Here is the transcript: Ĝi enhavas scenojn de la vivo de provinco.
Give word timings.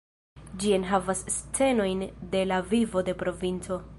Ĝi 0.63 0.71
enhavas 0.77 1.21
scenojn 1.35 2.03
de 2.33 2.43
la 2.53 2.61
vivo 2.73 3.07
de 3.11 3.19
provinco. 3.23 3.83